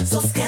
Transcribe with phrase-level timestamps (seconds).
[0.00, 0.47] like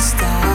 [0.00, 0.49] stop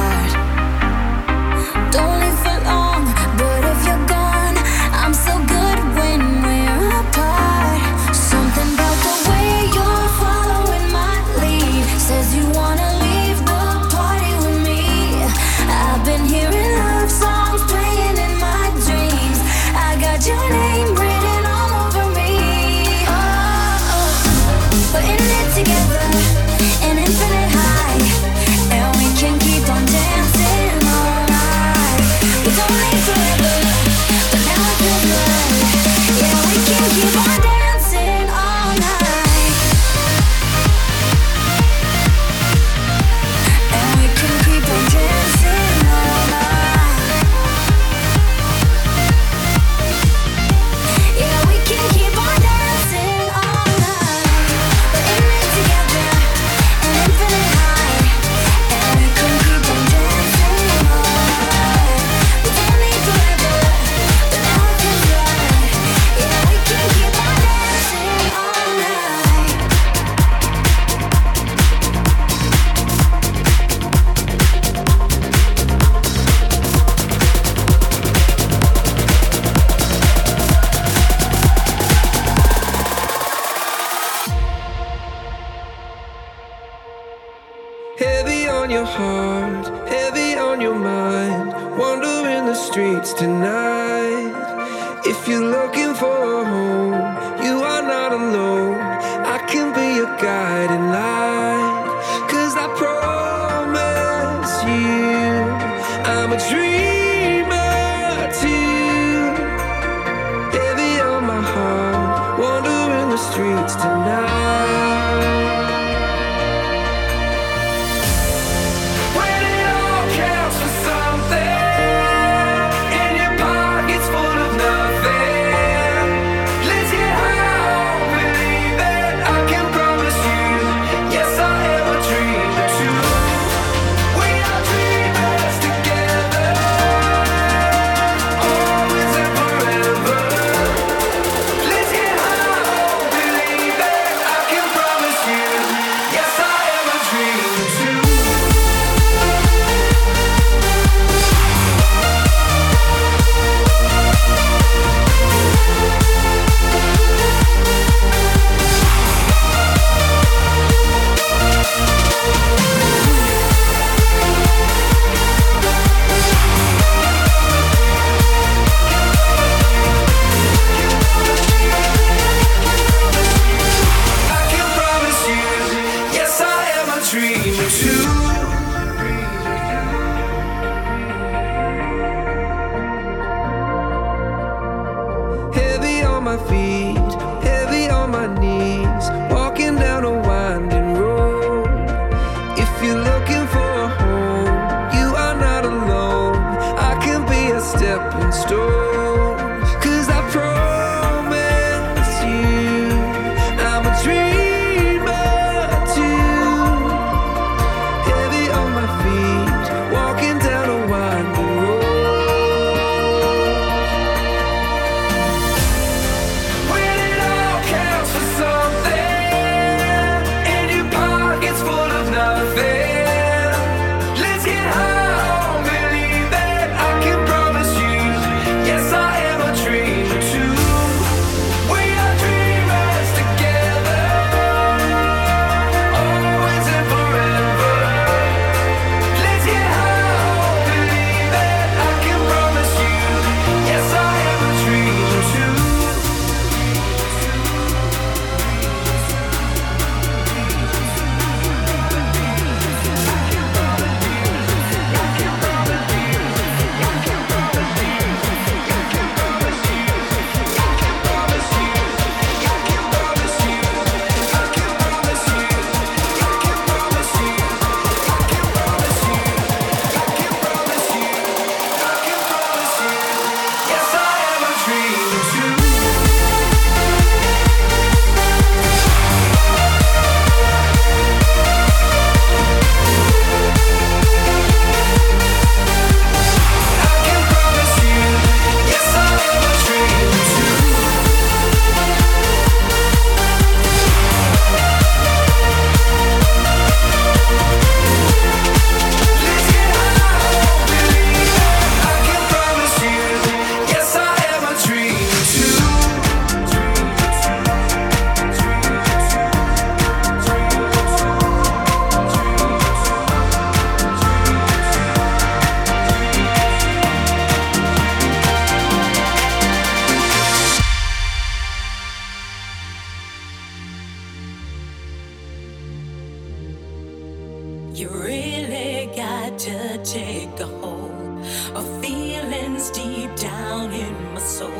[328.45, 331.19] You really got to take a hold
[331.55, 334.51] of feelings deep down in my soul.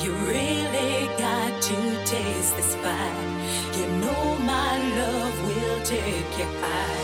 [0.00, 3.30] You really got to taste this fire.
[3.76, 7.03] You know my love will take you high.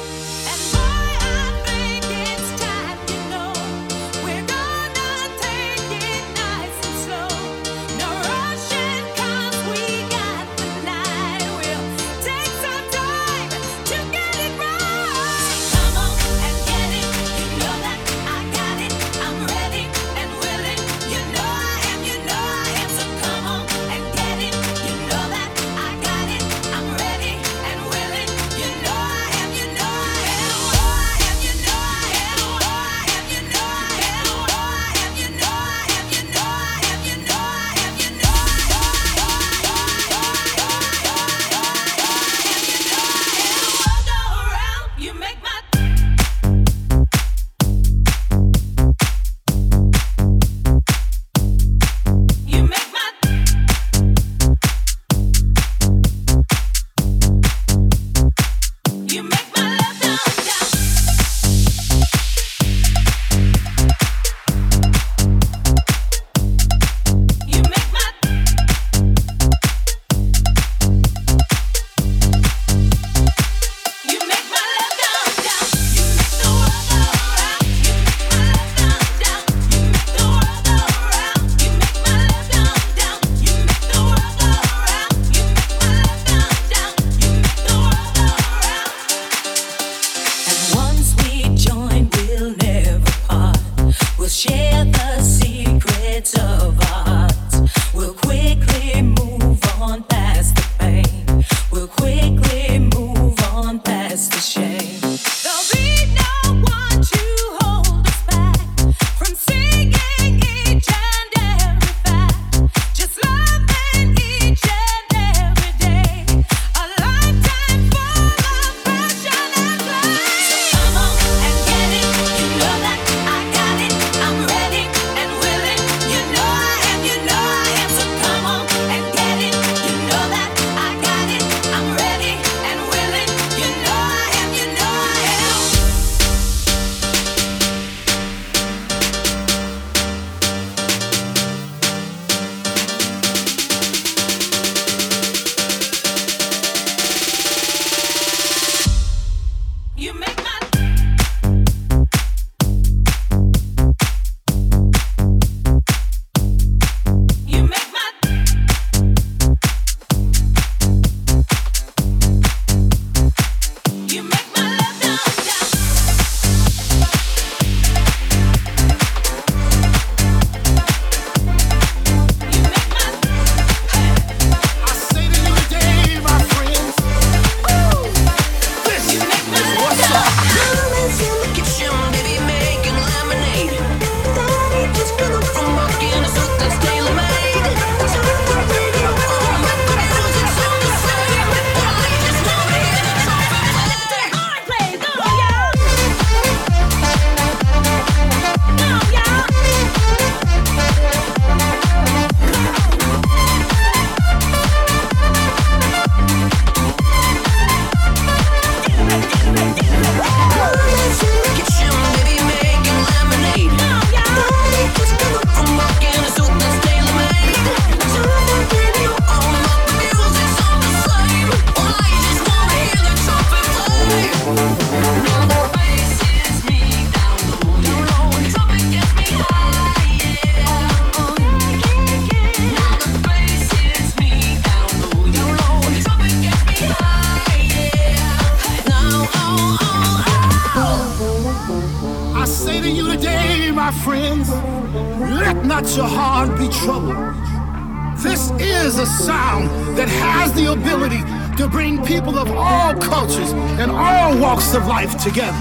[255.20, 255.59] Together.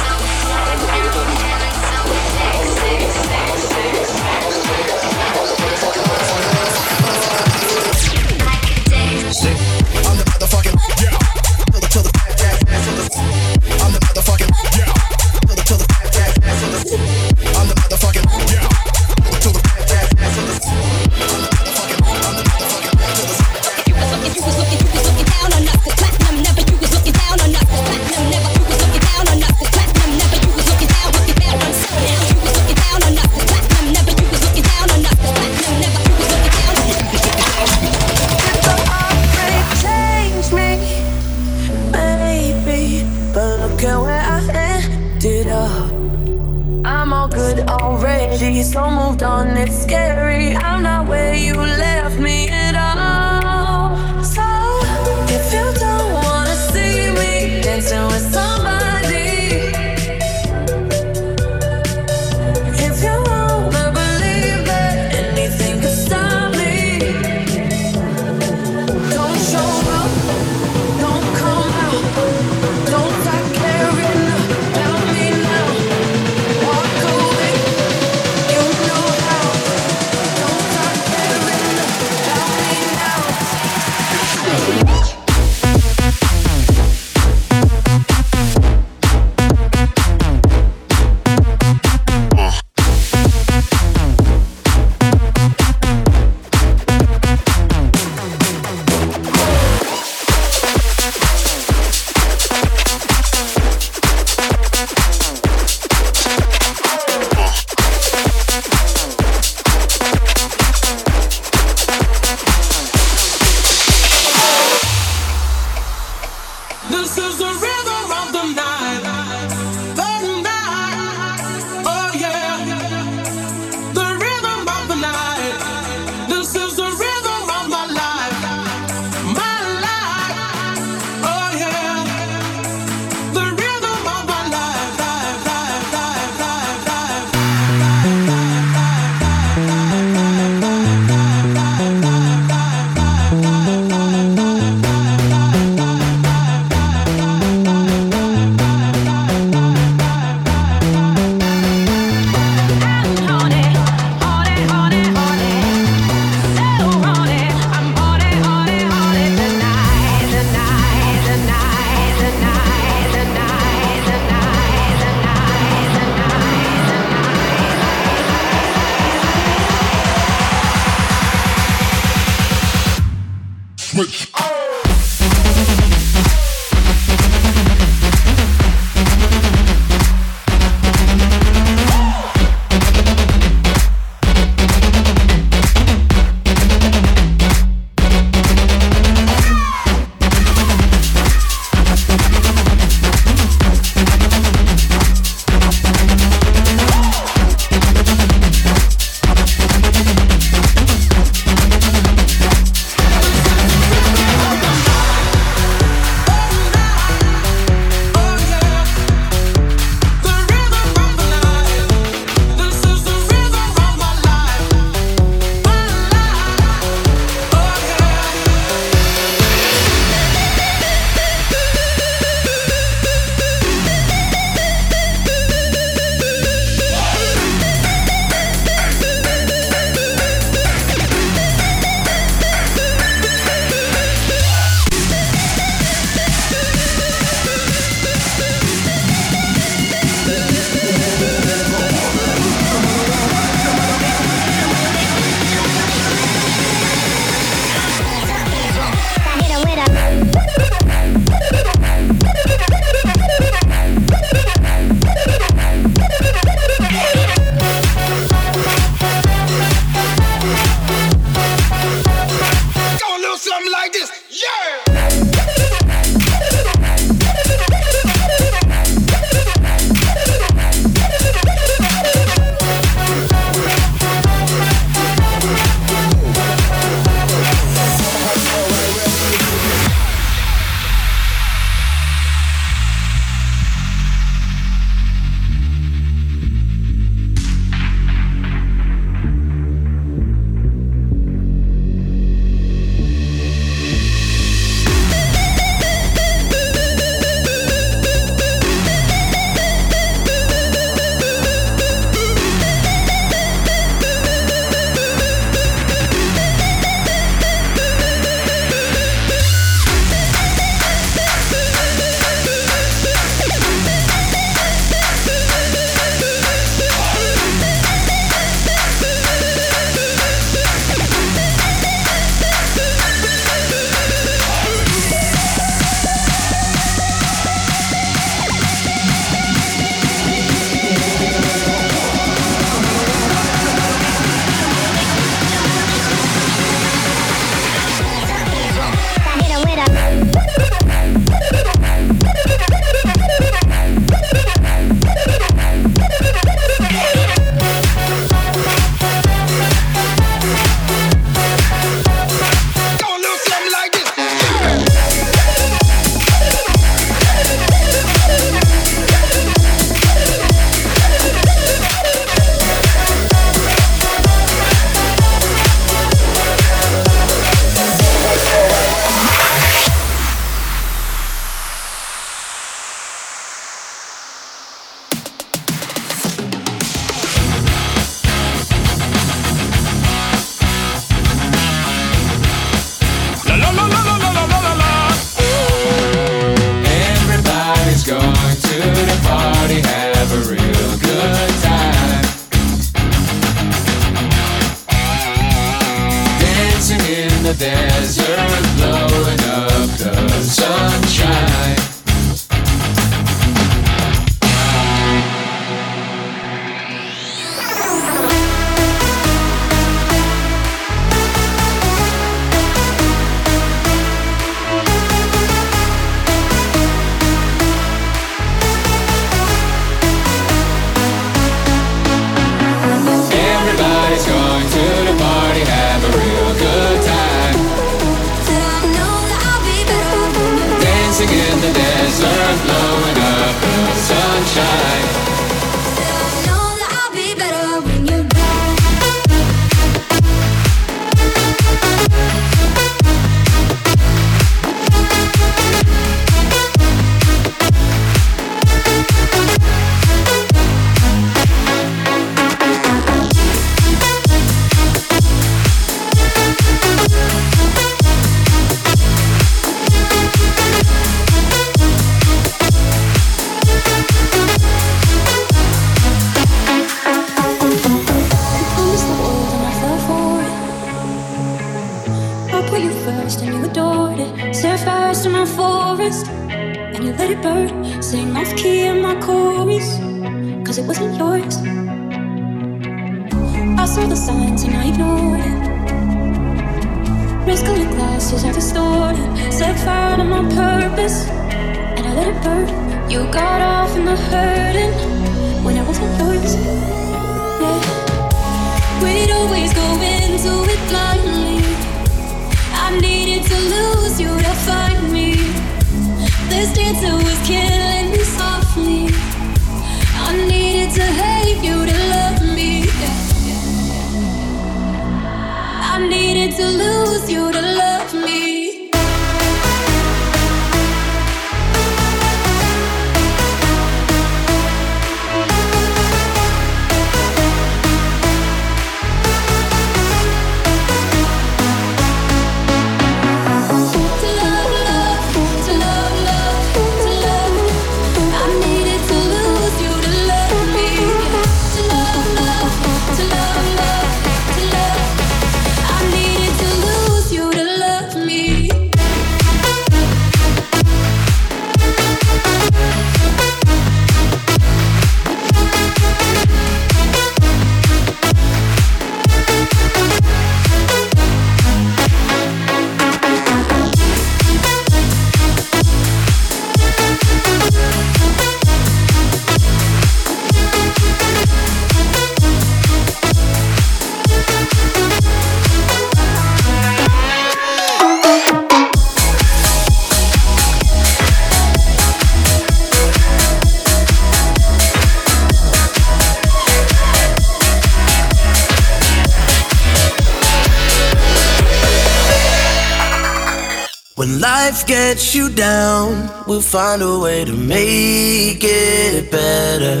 [596.52, 600.00] We'll find a way to make it better.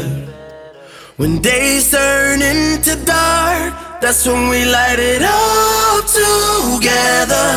[1.16, 3.72] When days turn into dark,
[4.02, 7.48] that's when we light it up together.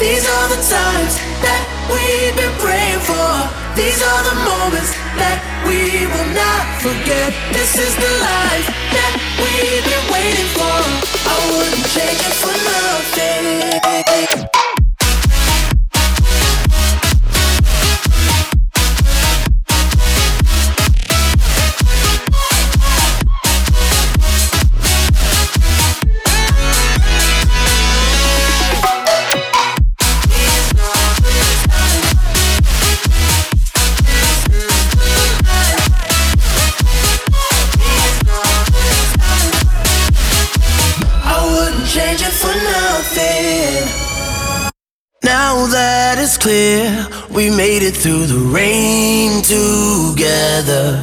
[0.00, 1.14] These are the times
[1.44, 1.62] that
[1.92, 3.32] we've been praying for.
[3.76, 5.36] These are the moments that
[5.68, 7.36] we will not forget.
[7.52, 8.66] This is the life
[8.96, 9.12] that
[9.42, 10.76] we've been waiting for.
[11.32, 13.05] I wouldn't change it for nothing.
[47.94, 50.95] Through the rain together.